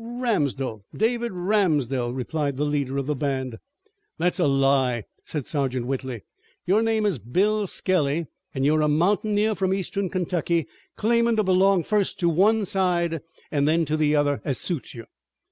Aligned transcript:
"Ramsdell, 0.00 0.84
David 0.96 1.32
Ramsdell," 1.32 2.14
replied 2.14 2.56
the 2.56 2.62
leader 2.64 2.98
of 2.98 3.06
the 3.06 3.16
band. 3.16 3.58
"That's 4.16 4.38
a 4.38 4.46
lie," 4.46 5.02
said 5.24 5.48
Sergeant 5.48 5.86
Whitley. 5.88 6.22
"Your 6.66 6.84
name 6.84 7.04
is 7.04 7.18
Bill 7.18 7.66
Skelly, 7.66 8.26
an' 8.54 8.62
you're 8.62 8.82
a 8.82 8.86
mountaineer 8.88 9.56
from 9.56 9.74
Eastern 9.74 10.08
Kentucky, 10.08 10.68
claimin' 10.96 11.34
to 11.34 11.42
belong 11.42 11.82
first 11.82 12.20
to 12.20 12.28
one 12.28 12.64
side 12.64 13.22
and 13.50 13.66
then 13.66 13.84
to 13.86 13.96
the 13.96 14.14
other 14.14 14.40
as 14.44 14.58
suits 14.58 14.94
you." 14.94 15.04